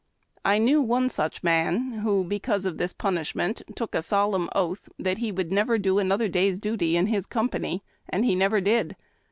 [0.43, 5.19] I knew one such man, who, because of this punishment, took a solemn oath that
[5.19, 8.95] he would never do another day's duty in his company; and he never did.